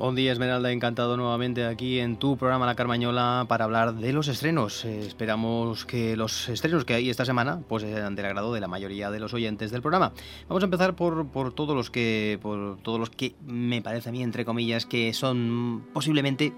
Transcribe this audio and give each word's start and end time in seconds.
Buen 0.00 0.14
día 0.14 0.32
Esmeralda, 0.32 0.72
encantado 0.72 1.18
nuevamente 1.18 1.66
aquí 1.66 2.00
en 2.00 2.16
tu 2.16 2.38
programa 2.38 2.64
La 2.64 2.74
Carmañola 2.74 3.44
para 3.46 3.66
hablar 3.66 3.96
de 3.96 4.14
los 4.14 4.28
estrenos. 4.28 4.86
Eh, 4.86 5.00
esperamos 5.00 5.84
que 5.84 6.16
los 6.16 6.48
estrenos 6.48 6.86
que 6.86 6.94
hay 6.94 7.10
esta 7.10 7.26
semana 7.26 7.60
pues 7.68 7.82
sean 7.82 8.14
del 8.14 8.24
agrado 8.24 8.54
de 8.54 8.60
la 8.60 8.66
mayoría 8.66 9.10
de 9.10 9.20
los 9.20 9.34
oyentes 9.34 9.70
del 9.70 9.82
programa. 9.82 10.14
Vamos 10.48 10.62
a 10.62 10.64
empezar 10.64 10.96
por, 10.96 11.26
por 11.26 11.52
todos 11.52 11.76
los 11.76 11.90
que 11.90 12.38
por 12.40 12.78
todos 12.80 12.98
los 12.98 13.10
que 13.10 13.34
me 13.44 13.82
parece 13.82 14.08
a 14.08 14.12
mí 14.12 14.22
entre 14.22 14.46
comillas 14.46 14.86
que 14.86 15.12
son 15.12 15.84
posiblemente 15.92 16.54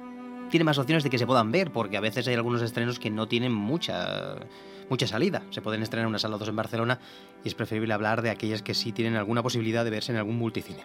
tienen 0.48 0.66
más 0.66 0.78
opciones 0.78 1.02
de 1.02 1.10
que 1.10 1.18
se 1.18 1.26
puedan 1.26 1.50
ver 1.50 1.72
porque 1.72 1.96
a 1.96 2.00
veces 2.00 2.28
hay 2.28 2.34
algunos 2.34 2.62
estrenos 2.62 3.00
que 3.00 3.10
no 3.10 3.26
tienen 3.26 3.52
mucha 3.52 4.36
mucha 4.88 5.06
salida. 5.08 5.42
Se 5.50 5.62
pueden 5.62 5.82
estrenar 5.82 6.06
una 6.06 6.18
sala 6.18 6.36
o 6.36 6.38
dos 6.38 6.48
en 6.48 6.54
Barcelona 6.54 7.00
y 7.42 7.48
es 7.48 7.54
preferible 7.54 7.92
hablar 7.92 8.22
de 8.22 8.30
aquellas 8.30 8.62
que 8.62 8.74
sí 8.74 8.92
tienen 8.92 9.16
alguna 9.16 9.42
posibilidad 9.42 9.84
de 9.84 9.90
verse 9.90 10.12
en 10.12 10.18
algún 10.18 10.36
multicine. 10.36 10.84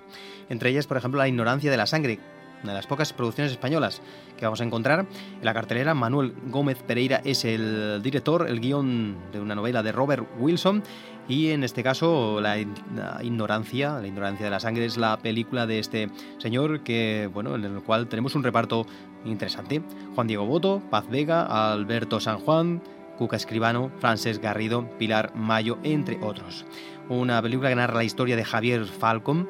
Entre 0.49 0.71
ellas, 0.71 0.87
por 0.87 0.97
ejemplo, 0.97 1.19
La 1.19 1.27
ignorancia 1.27 1.69
de 1.69 1.77
la 1.77 1.85
sangre, 1.85 2.19
una 2.63 2.73
de 2.73 2.77
las 2.77 2.87
pocas 2.87 3.13
producciones 3.13 3.51
españolas 3.51 4.01
que 4.37 4.45
vamos 4.45 4.61
a 4.61 4.63
encontrar. 4.63 5.05
En 5.39 5.45
la 5.45 5.53
cartelera, 5.53 5.93
Manuel 5.93 6.33
Gómez 6.47 6.81
Pereira 6.83 7.21
es 7.23 7.45
el 7.45 8.01
director, 8.01 8.47
el 8.49 8.59
guion 8.59 9.17
de 9.31 9.39
una 9.39 9.55
novela 9.55 9.83
de 9.83 9.91
Robert 9.91 10.27
Wilson 10.39 10.83
y 11.27 11.49
en 11.49 11.63
este 11.63 11.83
caso 11.83 12.39
la, 12.39 12.57
ignorancia, 12.57 13.99
la 13.99 14.07
ignorancia 14.07 14.45
de 14.45 14.49
la 14.49 14.59
sangre 14.59 14.85
es 14.85 14.97
la 14.97 15.17
película 15.17 15.67
de 15.67 15.79
este 15.79 16.09
señor 16.37 16.81
que, 16.81 17.29
bueno, 17.33 17.55
en 17.55 17.65
el 17.65 17.81
cual 17.83 18.07
tenemos 18.07 18.35
un 18.35 18.43
reparto 18.43 18.85
interesante. 19.25 19.81
Juan 20.15 20.27
Diego 20.27 20.45
Boto, 20.45 20.81
Paz 20.89 21.09
Vega, 21.09 21.73
Alberto 21.73 22.19
San 22.19 22.39
Juan, 22.39 22.81
Cuca 23.17 23.35
Escribano, 23.35 23.91
Frances 23.99 24.39
Garrido, 24.39 24.87
Pilar 24.97 25.35
Mayo, 25.35 25.77
entre 25.83 26.17
otros. 26.23 26.65
Una 27.09 27.41
película 27.41 27.69
que 27.69 27.75
narra 27.75 27.95
la 27.95 28.03
historia 28.03 28.35
de 28.35 28.45
Javier 28.45 28.85
Falcon, 28.85 29.49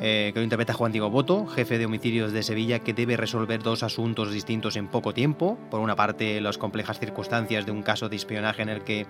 eh, 0.00 0.30
que 0.32 0.40
lo 0.40 0.44
interpreta 0.44 0.72
Juan 0.72 0.92
Diego 0.92 1.10
Boto, 1.10 1.46
jefe 1.46 1.78
de 1.78 1.86
homicidios 1.86 2.32
de 2.32 2.42
Sevilla, 2.42 2.80
que 2.80 2.92
debe 2.92 3.16
resolver 3.16 3.62
dos 3.62 3.82
asuntos 3.82 4.32
distintos 4.32 4.76
en 4.76 4.88
poco 4.88 5.14
tiempo. 5.14 5.58
Por 5.70 5.80
una 5.80 5.96
parte, 5.96 6.40
las 6.40 6.58
complejas 6.58 6.98
circunstancias 6.98 7.64
de 7.64 7.72
un 7.72 7.82
caso 7.82 8.08
de 8.08 8.16
espionaje 8.16 8.62
en 8.62 8.68
el 8.68 8.82
que 8.82 9.06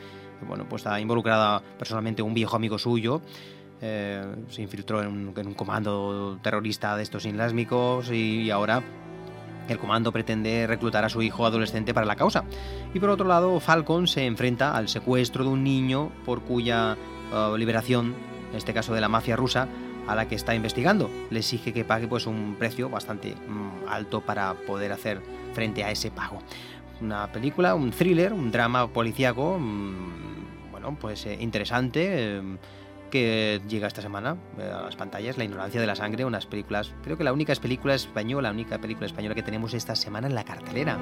bueno, 0.46 0.66
pues 0.68 0.82
está 0.82 1.00
involucrada 1.00 1.62
personalmente 1.78 2.22
un 2.22 2.34
viejo 2.34 2.56
amigo 2.56 2.78
suyo. 2.78 3.20
Eh, 3.80 4.22
se 4.48 4.62
infiltró 4.62 5.02
en 5.02 5.32
un, 5.36 5.54
comando 5.54 6.38
terrorista 6.42 6.96
de 6.96 7.02
estos 7.02 7.26
inlásmicos 7.26 8.10
y, 8.10 8.50
ahora 8.50 8.82
el 9.68 9.78
comando 9.78 10.12
pretende 10.12 10.66
reclutar 10.66 11.04
a 11.04 11.08
su 11.08 11.22
hijo 11.22 11.46
adolescente 11.46 11.94
para 11.94 12.06
la 12.06 12.16
causa. 12.16 12.44
Y 12.92 13.00
por 13.00 13.08
otro 13.10 13.26
lado, 13.26 13.58
Falcon 13.60 14.06
se 14.06 14.26
enfrenta 14.26 14.76
al 14.76 14.88
secuestro 14.88 15.44
de 15.44 15.50
un 15.50 15.64
niño 15.64 16.12
por 16.24 16.42
cuya 16.42 16.96
eh, 17.32 17.54
liberación, 17.56 18.14
en 18.50 18.56
este 18.56 18.74
caso 18.74 18.94
de 18.94 19.00
la 19.00 19.08
mafia 19.08 19.36
rusa, 19.36 19.68
a 20.06 20.14
la 20.14 20.28
que 20.28 20.34
está 20.34 20.54
investigando. 20.54 21.10
Le 21.30 21.40
exige 21.40 21.72
que 21.72 21.84
pague 21.84 22.08
pues, 22.08 22.26
un 22.26 22.56
precio 22.58 22.88
bastante 22.88 23.34
mm, 23.34 23.88
alto 23.88 24.20
para 24.20 24.54
poder 24.54 24.92
hacer 24.92 25.20
frente 25.52 25.84
a 25.84 25.90
ese 25.90 26.10
pago. 26.10 26.38
Una 27.00 27.30
película, 27.32 27.74
un 27.74 27.90
thriller, 27.90 28.32
un 28.32 28.50
drama 28.50 28.86
policíaco, 28.88 29.58
mm, 29.58 30.70
bueno, 30.70 30.96
pues 31.00 31.26
eh, 31.26 31.36
interesante. 31.40 32.36
Em, 32.36 32.58
que 33.14 33.60
llega 33.68 33.86
esta 33.86 34.02
semana 34.02 34.36
eh, 34.58 34.68
a 34.68 34.82
las 34.82 34.96
pantallas, 34.96 35.38
La 35.38 35.44
ignorancia 35.44 35.80
de 35.80 35.86
la 35.86 35.94
sangre, 35.94 36.24
unas 36.24 36.46
películas, 36.46 36.92
creo 37.04 37.16
que 37.16 37.22
la 37.22 37.32
única 37.32 37.54
película 37.54 37.94
española, 37.94 38.48
la 38.48 38.52
única 38.52 38.78
película 38.78 39.06
española 39.06 39.36
que 39.36 39.42
tenemos 39.44 39.72
esta 39.72 39.94
semana 39.94 40.26
en 40.26 40.34
la 40.34 40.42
cartelera. 40.42 40.98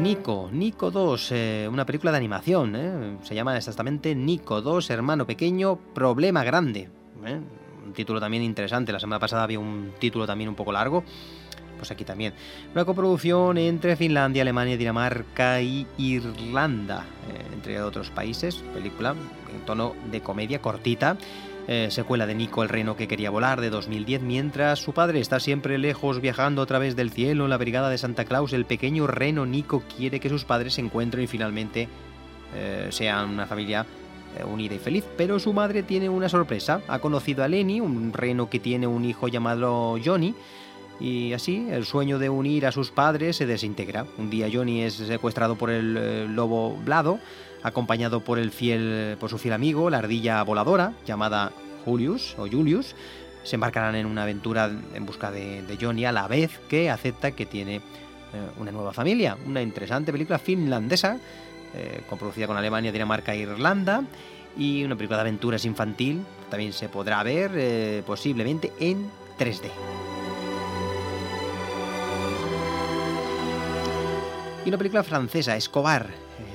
Nico, 0.00 0.48
Nico 0.52 0.90
2, 0.90 1.32
eh, 1.32 1.68
una 1.70 1.86
película 1.86 2.10
de 2.10 2.18
animación, 2.18 2.74
eh. 2.76 3.16
se 3.22 3.34
llama 3.34 3.56
exactamente 3.56 4.14
Nico 4.14 4.60
2, 4.60 4.90
hermano 4.90 5.26
pequeño, 5.26 5.76
problema 5.94 6.42
grande. 6.42 6.88
Eh. 7.24 7.40
Un 7.84 7.92
título 7.92 8.20
también 8.20 8.42
interesante, 8.42 8.92
la 8.92 8.98
semana 8.98 9.20
pasada 9.20 9.44
había 9.44 9.58
un 9.58 9.92
título 9.98 10.26
también 10.26 10.48
un 10.48 10.56
poco 10.56 10.72
largo, 10.72 11.04
pues 11.76 11.90
aquí 11.90 12.04
también. 12.04 12.34
Una 12.74 12.84
coproducción 12.84 13.58
entre 13.58 13.96
Finlandia, 13.96 14.42
Alemania, 14.42 14.76
Dinamarca 14.76 15.60
y 15.60 15.86
Irlanda, 15.98 17.04
entre 17.62 17.80
otros 17.80 18.10
países, 18.10 18.56
película 18.74 19.14
en 19.54 19.64
tono 19.64 19.94
de 20.10 20.20
comedia 20.20 20.60
cortita 20.60 21.16
eh, 21.68 21.88
secuela 21.92 22.26
de 22.26 22.34
Nico 22.34 22.64
el 22.64 22.68
reno 22.68 22.96
que 22.96 23.06
quería 23.06 23.30
volar 23.30 23.60
de 23.60 23.70
2010, 23.70 24.20
mientras 24.22 24.80
su 24.80 24.92
padre 24.92 25.20
está 25.20 25.38
siempre 25.38 25.78
lejos 25.78 26.20
viajando 26.20 26.60
a 26.60 26.66
través 26.66 26.96
del 26.96 27.12
cielo 27.12 27.44
en 27.44 27.50
la 27.50 27.56
brigada 27.56 27.88
de 27.88 27.98
Santa 27.98 28.24
Claus, 28.24 28.52
el 28.52 28.64
pequeño 28.64 29.06
reno 29.06 29.46
Nico 29.46 29.84
quiere 29.96 30.18
que 30.18 30.28
sus 30.28 30.44
padres 30.44 30.74
se 30.74 30.80
encuentren 30.80 31.22
y 31.22 31.28
finalmente 31.28 31.88
eh, 32.56 32.88
sean 32.90 33.30
una 33.30 33.46
familia 33.46 33.86
eh, 34.36 34.42
unida 34.42 34.74
y 34.74 34.80
feliz. 34.80 35.04
Pero 35.16 35.38
su 35.38 35.52
madre 35.52 35.84
tiene 35.84 36.08
una 36.08 36.28
sorpresa. 36.28 36.80
Ha 36.88 36.98
conocido 36.98 37.44
a 37.44 37.48
Lenny, 37.48 37.80
un 37.80 38.12
reno 38.12 38.50
que 38.50 38.58
tiene 38.58 38.88
un 38.88 39.04
hijo 39.04 39.28
llamado 39.28 39.96
Johnny, 40.04 40.34
y 40.98 41.32
así 41.32 41.68
el 41.70 41.84
sueño 41.84 42.18
de 42.18 42.28
unir 42.28 42.66
a 42.66 42.72
sus 42.72 42.90
padres 42.90 43.36
se 43.36 43.46
desintegra. 43.46 44.04
Un 44.18 44.30
día 44.30 44.48
Johnny 44.52 44.82
es 44.82 44.94
secuestrado 44.94 45.56
por 45.56 45.70
el 45.70 46.34
lobo 46.34 46.76
Blado 46.84 47.20
acompañado 47.62 48.20
por, 48.20 48.38
el 48.38 48.50
fiel, 48.50 49.16
por 49.18 49.30
su 49.30 49.38
fiel 49.38 49.54
amigo, 49.54 49.90
la 49.90 49.98
ardilla 49.98 50.42
voladora, 50.42 50.92
llamada 51.06 51.52
Julius 51.84 52.34
o 52.38 52.48
Julius. 52.48 52.94
Se 53.44 53.56
embarcarán 53.56 53.94
en 53.96 54.06
una 54.06 54.22
aventura 54.22 54.70
en 54.94 55.06
busca 55.06 55.30
de, 55.30 55.76
Johnny 55.80 56.04
a 56.04 56.12
la 56.12 56.28
vez 56.28 56.60
que 56.68 56.90
acepta 56.90 57.32
que 57.32 57.46
tiene 57.46 57.76
eh, 57.76 57.80
una 58.58 58.70
nueva 58.70 58.92
familia. 58.92 59.36
Una 59.46 59.62
interesante 59.62 60.12
película 60.12 60.38
finlandesa, 60.38 61.18
eh, 61.74 62.02
coproducida 62.08 62.46
con 62.46 62.56
Alemania, 62.56 62.92
Dinamarca 62.92 63.34
e 63.34 63.38
Irlanda. 63.38 64.04
Y 64.56 64.84
una 64.84 64.96
película 64.96 65.16
de 65.16 65.22
aventuras 65.22 65.64
infantil, 65.64 66.22
también 66.50 66.72
se 66.74 66.88
podrá 66.88 67.22
ver 67.22 67.52
eh, 67.54 68.02
posiblemente 68.06 68.70
en 68.78 69.10
3D. 69.38 70.11
Y 74.64 74.68
una 74.68 74.78
película 74.78 75.02
francesa, 75.02 75.56
Escobar, 75.56 76.06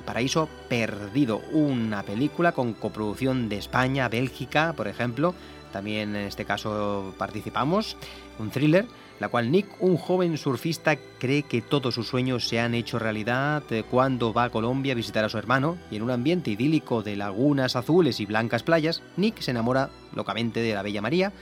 Paraíso 0.06 0.48
Perdido, 0.70 1.42
una 1.52 2.04
película 2.04 2.54
con 2.54 2.72
coproducción 2.72 3.50
de 3.50 3.58
España, 3.58 4.08
Bélgica, 4.08 4.72
por 4.78 4.88
ejemplo. 4.88 5.34
También 5.74 6.16
en 6.16 6.28
este 6.28 6.46
caso 6.46 7.14
participamos. 7.18 7.98
Un 8.40 8.50
thriller, 8.50 8.86
la 9.20 9.28
cual 9.28 9.52
Nick, 9.52 9.68
un 9.82 9.98
joven 9.98 10.38
surfista, 10.38 10.96
cree 11.20 11.44
que 11.44 11.62
todos 11.62 11.96
sus 11.96 12.08
sueños 12.08 12.48
se 12.48 12.62
han 12.62 12.74
hecho 12.76 12.98
realidad 12.98 13.64
cuando 13.92 14.32
va 14.32 14.46
a 14.46 14.50
Colombia 14.50 14.94
a 14.94 14.96
visitar 14.96 15.26
a 15.26 15.30
su 15.30 15.38
hermano 15.38 15.78
y 15.92 15.98
en 15.98 16.04
un 16.04 16.12
ambiente 16.12 16.52
idílico 16.52 17.04
de 17.04 17.18
lagunas 17.18 17.76
azules 17.76 18.22
y 18.22 18.26
blancas 18.26 18.64
playas, 18.64 19.04
Nick 19.18 19.42
se 19.42 19.52
enamora 19.52 19.90
locamente 20.16 20.62
de 20.62 20.74
la 20.74 20.82
Bella 20.84 21.02
María. 21.02 21.34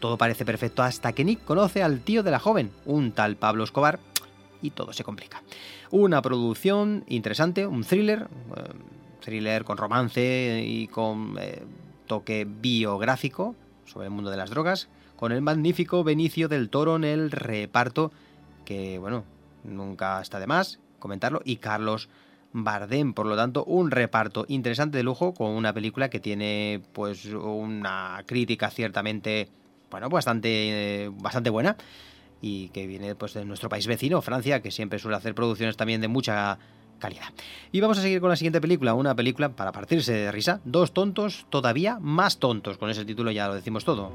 Todo 0.00 0.16
parece 0.16 0.46
perfecto 0.46 0.82
hasta 0.82 1.12
que 1.12 1.24
Nick 1.24 1.44
conoce 1.44 1.82
al 1.82 2.00
tío 2.00 2.22
de 2.22 2.30
la 2.30 2.38
joven, 2.38 2.70
un 2.86 3.12
tal 3.12 3.36
Pablo 3.36 3.64
Escobar, 3.64 3.98
y 4.66 4.70
todo 4.70 4.92
se 4.92 5.04
complica. 5.04 5.42
Una 5.90 6.20
producción 6.22 7.04
interesante, 7.08 7.66
un 7.66 7.84
thriller, 7.84 8.28
eh, 8.56 8.72
thriller 9.20 9.64
con 9.64 9.76
romance 9.76 10.62
y 10.64 10.88
con 10.88 11.36
eh, 11.40 11.62
toque 12.06 12.46
biográfico 12.48 13.54
sobre 13.84 14.06
el 14.06 14.12
mundo 14.12 14.30
de 14.30 14.36
las 14.36 14.50
drogas, 14.50 14.88
con 15.16 15.32
el 15.32 15.42
magnífico 15.42 16.04
Benicio 16.04 16.48
del 16.48 16.68
Toro 16.68 16.96
en 16.96 17.04
el 17.04 17.30
reparto, 17.30 18.12
que 18.64 18.98
bueno, 18.98 19.24
nunca 19.64 20.20
está 20.20 20.40
de 20.40 20.46
más 20.46 20.80
comentarlo, 20.98 21.40
y 21.44 21.56
Carlos 21.56 22.08
Bardem, 22.52 23.12
por 23.12 23.26
lo 23.26 23.36
tanto, 23.36 23.64
un 23.64 23.90
reparto 23.90 24.44
interesante 24.48 24.96
de 24.96 25.04
lujo 25.04 25.34
con 25.34 25.50
una 25.50 25.72
película 25.72 26.08
que 26.08 26.20
tiene 26.20 26.80
pues 26.92 27.26
una 27.26 28.22
crítica 28.26 28.70
ciertamente 28.70 29.48
bueno, 29.90 30.08
bastante 30.08 31.04
eh, 31.04 31.10
bastante 31.12 31.50
buena 31.50 31.76
y 32.40 32.68
que 32.68 32.86
viene 32.86 33.14
pues 33.14 33.34
de 33.34 33.44
nuestro 33.44 33.68
país 33.68 33.86
vecino, 33.86 34.22
Francia, 34.22 34.60
que 34.62 34.70
siempre 34.70 34.98
suele 34.98 35.16
hacer 35.16 35.34
producciones 35.34 35.76
también 35.76 36.00
de 36.00 36.08
mucha 36.08 36.58
calidad. 36.98 37.28
Y 37.72 37.80
vamos 37.80 37.98
a 37.98 38.02
seguir 38.02 38.20
con 38.20 38.30
la 38.30 38.36
siguiente 38.36 38.60
película, 38.60 38.94
una 38.94 39.14
película 39.14 39.50
para 39.50 39.72
partirse 39.72 40.12
de 40.12 40.32
risa, 40.32 40.60
Dos 40.64 40.92
tontos 40.92 41.46
todavía 41.50 41.98
más 42.00 42.38
tontos, 42.38 42.78
con 42.78 42.90
ese 42.90 43.04
título 43.04 43.30
ya 43.30 43.48
lo 43.48 43.54
decimos 43.54 43.84
todo. 43.84 44.12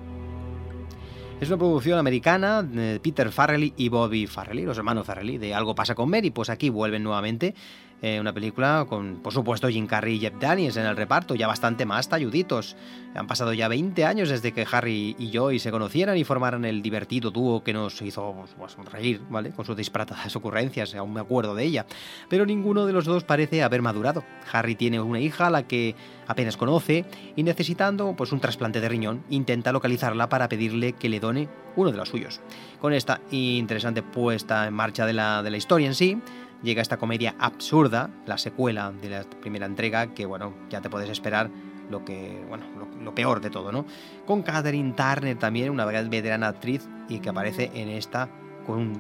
Es 1.39 1.47
una 1.47 1.57
producción 1.57 1.97
americana 1.97 2.61
de 2.61 2.99
Peter 2.99 3.31
Farrelly 3.31 3.73
y 3.75 3.89
Bobby 3.89 4.27
Farrelly, 4.27 4.63
los 4.63 4.77
hermanos 4.77 5.07
Farrelly, 5.07 5.39
de 5.39 5.55
Algo 5.55 5.73
pasa 5.73 5.95
con 5.95 6.07
Mary, 6.07 6.29
pues 6.29 6.51
aquí 6.51 6.69
vuelven 6.69 7.03
nuevamente 7.03 7.55
eh, 8.01 8.19
una 8.19 8.33
película 8.33 8.85
con, 8.89 9.17
por 9.17 9.31
supuesto, 9.31 9.67
Jim 9.69 9.85
Carrey 9.85 10.15
y 10.15 10.19
Jeff 10.19 10.33
Daniels 10.39 10.75
en 10.77 10.87
el 10.87 10.97
reparto, 10.97 11.35
ya 11.35 11.45
bastante 11.45 11.85
más 11.85 12.09
talluditos. 12.09 12.75
Han 13.13 13.27
pasado 13.27 13.53
ya 13.53 13.67
20 13.67 14.05
años 14.05 14.29
desde 14.29 14.53
que 14.53 14.65
Harry 14.71 15.15
y 15.19 15.29
Joy 15.31 15.59
se 15.59 15.69
conocieran 15.69 16.17
y 16.17 16.23
formaran 16.23 16.65
el 16.65 16.81
divertido 16.81 17.29
dúo 17.29 17.63
que 17.63 17.73
nos 17.73 18.01
hizo 18.01 18.45
pues, 18.57 18.75
reír, 18.91 19.21
¿vale? 19.29 19.51
Con 19.51 19.65
sus 19.65 19.77
disparatadas 19.77 20.35
ocurrencias, 20.35 20.95
aún 20.95 21.13
me 21.13 21.19
acuerdo 21.19 21.53
de 21.53 21.63
ella. 21.63 21.85
Pero 22.27 22.47
ninguno 22.47 22.87
de 22.87 22.93
los 22.93 23.05
dos 23.05 23.23
parece 23.23 23.61
haber 23.61 23.83
madurado. 23.83 24.23
Harry 24.51 24.75
tiene 24.75 24.99
una 24.99 25.19
hija 25.19 25.47
a 25.47 25.51
la 25.51 25.67
que 25.67 25.95
apenas 26.25 26.57
conoce 26.57 27.05
y 27.35 27.43
necesitando 27.43 28.15
pues, 28.15 28.31
un 28.31 28.39
trasplante 28.39 28.81
de 28.81 28.89
riñón, 28.89 29.23
intenta 29.29 29.71
localizarla 29.71 30.27
para 30.27 30.49
pedirle 30.49 30.93
que 30.93 31.09
le 31.09 31.19
done 31.19 31.49
uno 31.75 31.91
de 31.91 31.97
los 31.97 32.09
suyos. 32.09 32.41
Con 32.79 32.93
esta 32.93 33.21
interesante 33.29 34.01
puesta 34.01 34.65
en 34.65 34.73
marcha 34.73 35.05
de 35.05 35.13
la, 35.13 35.43
de 35.43 35.51
la 35.51 35.57
historia 35.57 35.87
en 35.87 35.95
sí, 35.95 36.17
llega 36.63 36.81
esta 36.81 36.97
comedia 36.97 37.35
absurda, 37.39 38.09
la 38.25 38.37
secuela 38.37 38.91
de 38.91 39.09
la 39.09 39.23
primera 39.23 39.65
entrega, 39.65 40.13
que 40.13 40.25
bueno, 40.25 40.53
ya 40.69 40.81
te 40.81 40.89
puedes 40.89 41.09
esperar 41.09 41.49
lo 41.89 42.05
que, 42.05 42.43
bueno, 42.47 42.65
lo 43.01 43.13
peor 43.13 43.41
de 43.41 43.49
todo, 43.49 43.71
¿no? 43.71 43.85
Con 44.25 44.43
Catherine 44.43 44.93
Turner 44.93 45.37
también, 45.37 45.69
una 45.69 45.85
veterana 45.85 46.47
actriz 46.47 46.87
y 47.09 47.19
que 47.19 47.29
aparece 47.29 47.71
en 47.73 47.89
esta 47.89 48.29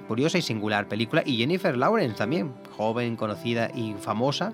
curiosa 0.07 0.37
y 0.37 0.41
singular 0.41 0.87
película. 0.87 1.23
Y 1.25 1.37
Jennifer 1.37 1.77
Lawrence 1.77 2.17
también, 2.17 2.53
joven, 2.75 3.15
conocida 3.15 3.69
y 3.73 3.93
famosa. 3.93 4.53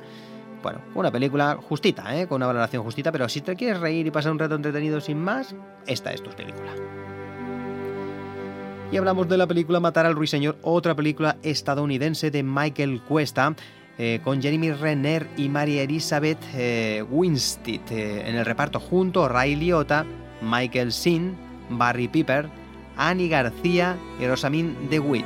Bueno, 0.62 0.82
una 0.96 1.12
película 1.12 1.58
justita, 1.62 2.16
¿eh? 2.20 2.28
con 2.28 2.38
una 2.38 2.48
valoración 2.48 2.84
justita, 2.84 3.12
pero 3.12 3.30
si 3.30 3.42
te 3.42 3.56
quieres 3.56 3.80
reír 3.80 4.08
y 4.08 4.12
pasar 4.12 4.32
un 4.32 4.40
rato 4.40 4.56
entretenido 4.56 5.00
sin 5.00 5.20
más, 5.20 5.56
esta 5.86 6.12
es 6.12 6.22
tu 6.22 6.32
película. 6.32 6.72
Y 8.90 8.96
hablamos 8.96 9.28
de 9.28 9.38
la 9.38 9.48
película 9.48 9.82
Matar 9.82 10.06
al 10.06 10.16
Ruiseñor, 10.16 10.58
otra 10.62 10.96
película 10.96 11.38
estadounidense 11.44 12.32
de 12.32 12.42
Michael 12.42 13.02
Cuesta, 13.02 13.54
eh, 13.98 14.22
con 14.24 14.42
Jeremy 14.42 14.72
Renner 14.72 15.28
y 15.36 15.50
María 15.50 15.82
Elizabeth 15.82 16.38
eh, 16.56 17.04
Winstead 17.10 17.82
eh, 17.92 18.24
en 18.28 18.36
el 18.36 18.46
reparto 18.46 18.80
junto 18.80 19.26
a 19.26 19.30
Ray 19.30 19.56
Liotta, 19.56 20.06
Michael 20.42 20.94
Sin, 20.94 21.36
Barry 21.70 22.08
Piper, 22.08 22.48
Annie 22.96 23.28
García 23.28 23.98
y 24.22 24.26
Rosamund 24.26 24.90
DeWitt. 24.90 25.26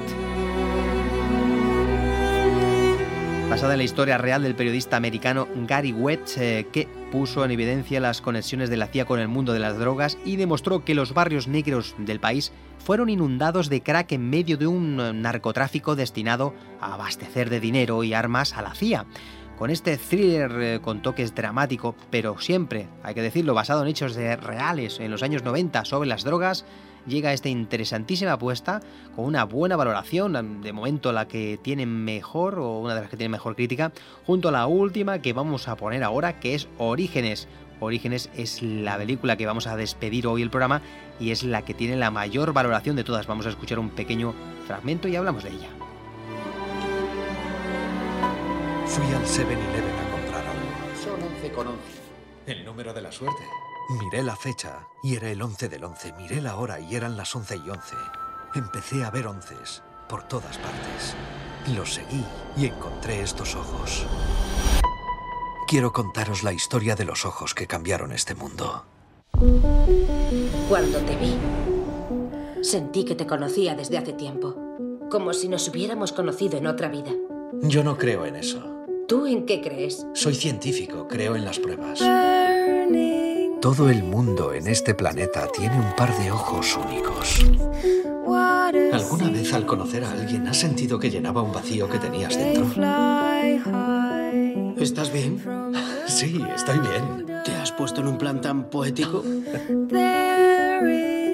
Basada 3.51 3.73
en 3.73 3.79
la 3.79 3.83
historia 3.83 4.17
real 4.17 4.43
del 4.43 4.55
periodista 4.55 4.95
americano 4.95 5.45
Gary 5.67 5.91
Wetz, 5.91 6.37
eh, 6.37 6.67
que 6.71 6.87
puso 7.11 7.43
en 7.43 7.51
evidencia 7.51 7.99
las 7.99 8.21
conexiones 8.21 8.69
de 8.69 8.77
la 8.77 8.87
CIA 8.87 9.03
con 9.03 9.19
el 9.19 9.27
mundo 9.27 9.51
de 9.51 9.59
las 9.59 9.77
drogas 9.77 10.17
y 10.23 10.37
demostró 10.37 10.85
que 10.85 10.95
los 10.95 11.13
barrios 11.13 11.49
negros 11.49 11.93
del 11.97 12.21
país 12.21 12.53
fueron 12.79 13.09
inundados 13.09 13.67
de 13.67 13.83
crack 13.83 14.13
en 14.13 14.29
medio 14.29 14.55
de 14.55 14.67
un 14.67 15.21
narcotráfico 15.21 15.97
destinado 15.97 16.53
a 16.79 16.93
abastecer 16.93 17.49
de 17.49 17.59
dinero 17.59 18.05
y 18.05 18.13
armas 18.13 18.53
a 18.53 18.61
la 18.61 18.73
CIA. 18.73 19.05
Con 19.57 19.69
este 19.69 19.97
thriller 19.97 20.51
eh, 20.61 20.79
con 20.81 21.01
toques 21.01 21.35
dramáticos, 21.35 21.95
pero 22.09 22.39
siempre, 22.39 22.87
hay 23.03 23.13
que 23.13 23.21
decirlo, 23.21 23.53
basado 23.53 23.81
en 23.81 23.89
hechos 23.89 24.15
reales 24.15 25.01
en 25.01 25.11
los 25.11 25.23
años 25.23 25.43
90 25.43 25.83
sobre 25.83 26.07
las 26.07 26.23
drogas, 26.23 26.63
llega 27.07 27.33
esta 27.33 27.49
interesantísima 27.49 28.33
apuesta 28.33 28.81
con 29.15 29.25
una 29.25 29.43
buena 29.45 29.75
valoración, 29.75 30.61
de 30.61 30.73
momento 30.73 31.11
la 31.11 31.27
que 31.27 31.59
tiene 31.61 31.85
mejor 31.85 32.59
o 32.59 32.79
una 32.79 32.95
de 32.95 33.01
las 33.01 33.09
que 33.09 33.17
tiene 33.17 33.29
mejor 33.29 33.55
crítica, 33.55 33.91
junto 34.25 34.49
a 34.49 34.51
la 34.51 34.67
última 34.67 35.19
que 35.19 35.33
vamos 35.33 35.67
a 35.67 35.75
poner 35.75 36.03
ahora, 36.03 36.39
que 36.39 36.55
es 36.55 36.67
Orígenes. 36.77 37.47
Orígenes 37.79 38.29
es 38.35 38.61
la 38.61 38.97
película 38.97 39.37
que 39.37 39.47
vamos 39.47 39.65
a 39.65 39.75
despedir 39.75 40.27
hoy 40.27 40.43
el 40.43 40.51
programa 40.51 40.81
y 41.19 41.31
es 41.31 41.43
la 41.43 41.63
que 41.63 41.73
tiene 41.73 41.95
la 41.95 42.11
mayor 42.11 42.53
valoración 42.53 42.95
de 42.95 43.03
todas. 43.03 43.25
Vamos 43.25 43.47
a 43.47 43.49
escuchar 43.49 43.79
un 43.79 43.89
pequeño 43.89 44.33
fragmento 44.67 45.07
y 45.07 45.15
hablamos 45.15 45.43
de 45.43 45.49
ella. 45.49 45.69
Fui 48.85 49.05
al 49.05 49.23
7-Eleven 49.23 49.95
a 49.95 50.11
comprar 50.11 50.45
algo. 50.45 51.01
Son 51.01 51.23
11 51.23 51.51
con 51.51 51.67
11. 51.67 51.79
El 52.47 52.65
número 52.65 52.93
de 52.93 53.01
la 53.01 53.11
suerte. 53.11 53.41
Miré 53.99 54.23
la 54.23 54.37
fecha 54.37 54.87
y 55.03 55.15
era 55.15 55.29
el 55.29 55.41
11 55.41 55.67
del 55.67 55.83
11. 55.83 56.13
Miré 56.13 56.41
la 56.41 56.55
hora 56.55 56.79
y 56.79 56.95
eran 56.95 57.17
las 57.17 57.35
11 57.35 57.57
y 57.57 57.69
11. 57.69 57.95
Empecé 58.55 59.03
a 59.03 59.11
ver 59.11 59.27
onces 59.27 59.83
por 60.07 60.23
todas 60.23 60.57
partes. 60.57 61.13
Los 61.75 61.95
seguí 61.95 62.23
y 62.55 62.67
encontré 62.67 63.21
estos 63.21 63.53
ojos. 63.55 64.05
Quiero 65.67 65.91
contaros 65.91 66.43
la 66.43 66.53
historia 66.53 66.95
de 66.95 67.03
los 67.03 67.25
ojos 67.25 67.53
que 67.53 67.67
cambiaron 67.67 68.13
este 68.13 68.33
mundo. 68.33 68.85
Cuando 70.69 70.99
te 70.99 71.15
vi, 71.17 71.35
sentí 72.61 73.03
que 73.03 73.15
te 73.15 73.27
conocía 73.27 73.75
desde 73.75 73.97
hace 73.97 74.13
tiempo, 74.13 74.55
como 75.09 75.33
si 75.33 75.49
nos 75.49 75.67
hubiéramos 75.67 76.13
conocido 76.13 76.57
en 76.57 76.67
otra 76.67 76.87
vida. 76.87 77.11
Yo 77.63 77.83
no 77.83 77.97
creo 77.97 78.25
en 78.25 78.37
eso. 78.37 78.85
¿Tú 79.07 79.27
en 79.27 79.45
qué 79.45 79.59
crees? 79.61 80.05
Soy 80.13 80.35
científico, 80.35 81.09
creo 81.09 81.35
en 81.35 81.43
las 81.43 81.59
pruebas. 81.59 82.01
Todo 83.61 83.89
el 83.89 84.03
mundo 84.03 84.53
en 84.53 84.65
este 84.67 84.95
planeta 84.95 85.47
tiene 85.47 85.75
un 85.77 85.95
par 85.95 86.17
de 86.17 86.31
ojos 86.31 86.75
únicos. 86.83 87.45
¿Alguna 88.91 89.29
vez 89.29 89.53
al 89.53 89.67
conocer 89.67 90.03
a 90.03 90.11
alguien 90.11 90.47
has 90.47 90.57
sentido 90.57 90.97
que 90.97 91.11
llenaba 91.11 91.43
un 91.43 91.53
vacío 91.53 91.87
que 91.87 91.99
tenías 91.99 92.35
dentro? 92.35 92.65
¿Estás 94.77 95.13
bien? 95.13 95.41
Sí, 96.07 96.41
estoy 96.53 96.79
bien. 96.79 97.25
¿Te 97.45 97.53
has 97.53 97.71
puesto 97.71 98.01
en 98.01 98.07
un 98.07 98.17
plan 98.17 98.41
tan 98.41 98.65
poético? 98.65 99.23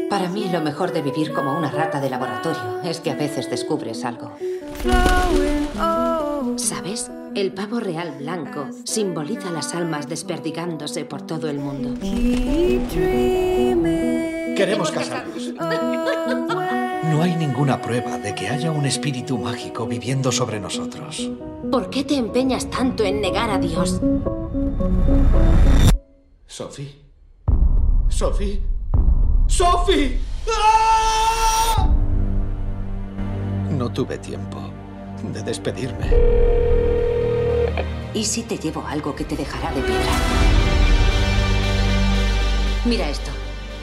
Para 0.10 0.30
mí 0.30 0.50
lo 0.52 0.62
mejor 0.62 0.94
de 0.94 1.02
vivir 1.02 1.34
como 1.34 1.58
una 1.58 1.72
rata 1.72 2.00
de 2.00 2.10
laboratorio 2.10 2.82
es 2.84 3.00
que 3.00 3.10
a 3.10 3.16
veces 3.16 3.50
descubres 3.50 4.06
algo. 4.06 4.34
¿Sabes? 6.56 7.12
El 7.36 7.54
pavo 7.54 7.80
real 7.80 8.16
blanco 8.18 8.68
simboliza 8.84 9.52
las 9.52 9.76
almas 9.76 10.08
desperdigándose 10.08 11.06
por 11.06 11.22
todo 11.22 11.50
el 11.50 11.60
mundo. 11.60 11.94
Queremos 14.56 14.92
casarnos. 14.92 15.54
No 17.04 17.22
hay 17.22 17.36
ninguna 17.36 17.82
prueba 17.82 18.18
de 18.18 18.34
que 18.34 18.48
haya 18.48 18.72
un 18.72 18.86
espíritu 18.86 19.38
mágico 19.38 19.86
viviendo 19.86 20.32
sobre 20.32 20.60
nosotros. 20.60 21.30
¿Por 21.72 21.90
qué 21.90 22.04
te 22.04 22.16
empeñas 22.16 22.70
tanto 22.70 23.04
en 23.04 23.22
negar 23.22 23.50
a 23.50 23.58
Dios? 23.58 24.02
Sophie. 26.48 26.96
Sophie. 28.10 28.62
Sophie. 29.48 30.18
¡Ah! 30.50 31.88
No 33.70 33.92
tuve 33.92 34.18
tiempo 34.18 34.77
de 35.34 35.44
despedirme. 35.44 36.12
¿Y 38.14 38.24
si 38.24 38.44
te 38.44 38.58
llevo 38.58 38.84
algo 38.88 39.16
que 39.16 39.24
te 39.24 39.36
dejará 39.36 39.72
de 39.74 39.82
piedra? 39.82 40.12
Mira 42.86 43.10
esto. 43.10 43.32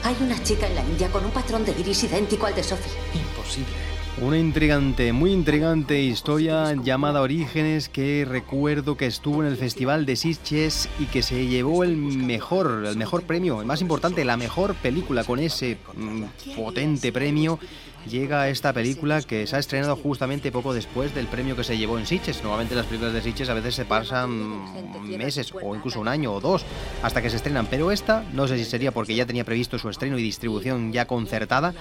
Hay 0.03 0.15
una 0.21 0.41
chica 0.43 0.67
en 0.67 0.75
la 0.75 0.81
India 0.81 1.09
con 1.09 1.25
un 1.25 1.31
patrón 1.31 1.63
de 1.65 1.71
iris 1.79 2.03
idéntico 2.03 2.45
al 2.45 2.55
de 2.55 2.63
Sophie. 2.63 2.91
Imposible. 3.13 3.73
Una 4.21 4.37
intrigante, 4.37 5.11
muy 5.11 5.33
intrigante 5.33 6.01
historia 6.01 6.73
llamada 6.73 7.21
Orígenes 7.21 7.89
que 7.89 8.23
recuerdo 8.23 8.95
que 8.95 9.07
estuvo 9.07 9.43
en 9.43 9.49
el 9.49 9.57
Festival 9.57 10.05
de 10.05 10.15
Sitges 10.15 10.87
y 10.99 11.05
que 11.05 11.21
se 11.21 11.47
llevó 11.47 11.83
el 11.83 11.97
mejor, 11.97 12.85
el 12.87 12.95
mejor 12.95 13.23
premio, 13.23 13.59
el 13.59 13.67
más 13.67 13.81
importante, 13.81 14.23
la 14.23 14.37
mejor 14.37 14.73
película 14.75 15.25
con 15.25 15.39
ese 15.39 15.77
mm, 15.95 16.55
potente 16.55 17.11
premio 17.11 17.59
llega 18.09 18.49
esta 18.49 18.73
película 18.73 19.21
que 19.21 19.47
se 19.47 19.55
ha 19.55 19.59
estrenado 19.59 19.95
justamente 19.95 20.51
poco 20.51 20.73
después 20.73 21.13
del 21.13 21.27
premio 21.27 21.55
que 21.55 21.63
se 21.63 21.77
llevó 21.77 21.97
en 21.97 22.05
Sitges. 22.05 22.41
Normalmente 22.43 22.75
las 22.75 22.85
películas 22.85 23.13
de 23.13 23.21
Sitges 23.21 23.49
a 23.49 23.53
veces 23.53 23.75
se 23.75 23.85
pasan 23.85 25.07
meses 25.17 25.53
o 25.53 25.75
incluso 25.75 25.99
un 25.99 26.07
año 26.07 26.33
o 26.33 26.41
dos 26.41 26.65
hasta 27.03 27.21
que 27.21 27.29
se 27.29 27.37
estrenan, 27.37 27.67
pero 27.67 27.91
esta 27.91 28.23
no 28.33 28.47
sé 28.47 28.57
si 28.57 28.65
sería 28.65 28.91
porque 28.91 29.15
ya 29.15 29.25
tenía 29.25 29.43
previsto 29.43 29.77
su 29.77 29.89
estreno 29.89 30.17
y 30.17 30.23
distribución 30.23 30.91
ya 30.91 31.05
concertada, 31.05 31.73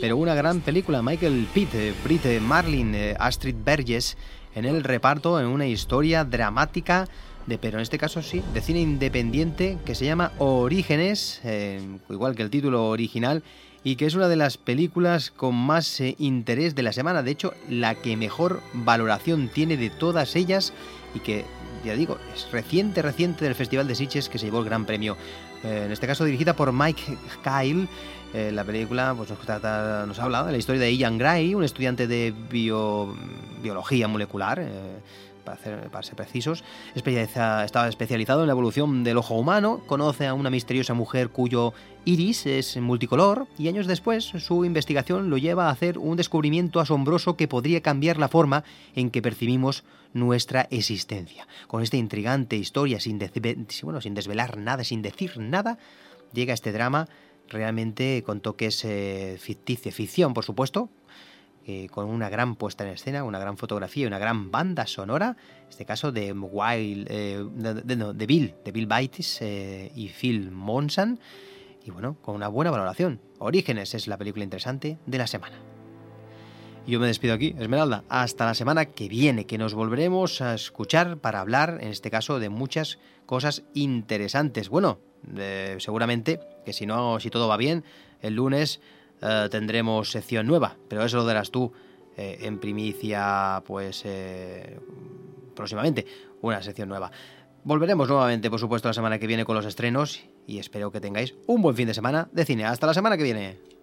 pero 0.00 0.16
una 0.16 0.34
gran 0.34 0.60
película, 0.60 1.02
Michael 1.02 1.46
Pitt, 1.52 1.74
eh, 1.74 1.94
Brit 2.04 2.24
Marlin, 2.40 2.94
eh, 2.94 3.16
Astrid 3.18 3.56
Berges 3.64 4.16
en 4.54 4.64
el 4.64 4.82
reparto 4.82 5.40
en 5.40 5.46
una 5.46 5.66
historia 5.66 6.24
dramática 6.24 7.08
de, 7.46 7.58
pero 7.58 7.78
en 7.78 7.82
este 7.82 7.98
caso 7.98 8.22
sí, 8.22 8.42
de 8.52 8.60
cine 8.60 8.80
independiente 8.80 9.78
que 9.84 9.94
se 9.94 10.04
llama 10.04 10.32
Orígenes, 10.38 11.40
eh, 11.44 11.80
igual 12.08 12.34
que 12.34 12.42
el 12.42 12.50
título 12.50 12.88
original, 12.88 13.42
y 13.82 13.96
que 13.96 14.06
es 14.06 14.14
una 14.14 14.28
de 14.28 14.36
las 14.36 14.56
películas 14.56 15.30
con 15.30 15.54
más 15.54 16.00
eh, 16.00 16.14
interés 16.18 16.74
de 16.74 16.82
la 16.82 16.92
semana, 16.92 17.22
de 17.22 17.30
hecho 17.30 17.54
la 17.68 17.94
que 17.94 18.16
mejor 18.16 18.60
valoración 18.72 19.48
tiene 19.48 19.76
de 19.76 19.90
todas 19.90 20.36
ellas 20.36 20.72
y 21.14 21.20
que, 21.20 21.44
ya 21.84 21.94
digo, 21.94 22.18
es 22.34 22.50
reciente, 22.52 23.02
reciente 23.02 23.44
del 23.44 23.54
Festival 23.54 23.88
de 23.88 23.94
Sitges 23.94 24.28
que 24.28 24.38
se 24.38 24.46
llevó 24.46 24.58
el 24.58 24.66
Gran 24.66 24.84
Premio. 24.84 25.16
Eh, 25.64 25.82
en 25.86 25.92
este 25.92 26.06
caso 26.06 26.24
dirigida 26.24 26.54
por 26.54 26.72
Mike 26.72 27.16
Kyle, 27.42 27.88
eh, 28.34 28.50
la 28.52 28.64
película 28.64 29.14
pues, 29.16 29.30
nos, 29.30 29.38
trata, 29.40 30.04
nos 30.06 30.18
habla 30.18 30.44
de 30.44 30.52
la 30.52 30.58
historia 30.58 30.80
de 30.80 30.96
Ian 30.96 31.18
Gray, 31.18 31.54
un 31.54 31.64
estudiante 31.64 32.06
de 32.06 32.34
biología 32.50 34.08
molecular 34.08 34.60
para, 35.90 36.02
ser 36.02 36.16
precisos, 36.16 36.64
estaba 36.94 37.88
especializado 37.88 38.42
en 38.42 38.46
la 38.46 38.52
evolución 38.52 39.04
del 39.04 39.18
ojo 39.18 39.34
humano, 39.34 39.80
conoce 39.86 40.26
a 40.26 40.34
una 40.34 40.50
misteriosa 40.50 40.94
mujer 40.94 41.30
cuyo 41.30 41.72
iris 42.04 42.46
es 42.46 42.76
multicolor 42.76 43.46
y 43.58 43.68
años 43.68 43.86
después 43.86 44.24
su 44.24 44.64
investigación 44.64 45.30
lo 45.30 45.38
lleva 45.38 45.68
a 45.68 45.70
hacer 45.70 45.98
un 45.98 46.16
descubrimiento 46.16 46.80
asombroso 46.80 47.36
que 47.36 47.48
podría 47.48 47.80
cambiar 47.80 48.18
la 48.18 48.28
forma 48.28 48.64
en 48.94 49.10
que 49.10 49.22
percibimos 49.22 49.84
nuestra 50.12 50.66
existencia. 50.70 51.46
Con 51.68 51.82
esta 51.82 51.96
intrigante 51.96 52.56
historia, 52.56 53.00
sin, 53.00 53.18
bueno, 53.82 54.00
sin 54.00 54.14
desvelar 54.14 54.56
nada, 54.56 54.84
sin 54.84 55.02
decir 55.02 55.38
nada, 55.38 55.78
llega 56.32 56.54
este 56.54 56.72
drama 56.72 57.08
realmente 57.50 58.22
con 58.24 58.40
toques 58.40 58.84
eh, 58.84 59.36
ficción, 59.38 60.32
por 60.32 60.44
supuesto, 60.44 60.90
eh, 61.66 61.88
con 61.90 62.06
una 62.06 62.30
gran 62.30 62.56
puesta 62.56 62.84
en 62.84 62.94
escena, 62.94 63.22
una 63.22 63.38
gran 63.38 63.58
fotografía 63.58 64.04
y 64.04 64.06
una 64.06 64.18
gran 64.18 64.50
banda 64.50 64.86
sonora, 64.86 65.36
en 65.62 65.68
este 65.68 65.84
caso 65.84 66.10
de, 66.10 66.32
Wild, 66.32 67.06
eh, 67.10 67.44
de, 67.54 68.26
Bill, 68.26 68.54
de 68.64 68.72
Bill 68.72 68.86
Baitis 68.86 69.42
eh, 69.42 69.92
y 69.94 70.08
Phil 70.08 70.50
Monsan, 70.50 71.20
y 71.84 71.90
bueno, 71.90 72.16
con 72.22 72.34
una 72.34 72.48
buena 72.48 72.70
valoración. 72.70 73.20
Orígenes 73.38 73.94
es 73.94 74.08
la 74.08 74.16
película 74.16 74.42
interesante 74.42 74.98
de 75.04 75.18
la 75.18 75.26
semana. 75.26 75.58
Yo 76.86 76.98
me 76.98 77.06
despido 77.06 77.34
aquí, 77.34 77.54
Esmeralda, 77.58 78.04
hasta 78.08 78.46
la 78.46 78.54
semana 78.54 78.86
que 78.86 79.08
viene, 79.08 79.44
que 79.44 79.58
nos 79.58 79.74
volveremos 79.74 80.40
a 80.40 80.54
escuchar 80.54 81.18
para 81.18 81.40
hablar, 81.40 81.78
en 81.82 81.88
este 81.88 82.10
caso, 82.10 82.40
de 82.40 82.48
muchas 82.48 82.98
cosas 83.26 83.64
interesantes. 83.74 84.70
Bueno, 84.70 84.98
seguramente 85.78 86.40
que 86.64 86.72
si 86.72 86.86
no, 86.86 87.20
si 87.20 87.30
todo 87.30 87.48
va 87.48 87.56
bien, 87.56 87.84
el 88.20 88.34
lunes 88.34 88.80
eh, 89.22 89.48
tendremos 89.50 90.10
sección 90.10 90.46
nueva, 90.46 90.76
pero 90.88 91.04
eso 91.04 91.16
lo 91.16 91.24
darás 91.24 91.50
tú 91.50 91.72
eh, 92.16 92.38
en 92.42 92.58
primicia, 92.58 93.62
pues 93.66 94.04
próximamente, 95.54 96.06
una 96.40 96.62
sección 96.62 96.88
nueva. 96.88 97.10
Volveremos 97.62 98.08
nuevamente, 98.08 98.48
por 98.48 98.58
supuesto, 98.58 98.88
la 98.88 98.94
semana 98.94 99.18
que 99.18 99.26
viene 99.26 99.44
con 99.44 99.54
los 99.54 99.66
estrenos 99.66 100.22
y 100.46 100.58
espero 100.58 100.90
que 100.90 101.00
tengáis 101.00 101.34
un 101.46 101.60
buen 101.60 101.76
fin 101.76 101.86
de 101.86 101.94
semana 101.94 102.28
de 102.32 102.44
cine. 102.46 102.64
Hasta 102.64 102.86
la 102.86 102.94
semana 102.94 103.16
que 103.18 103.22
viene. 103.22 103.79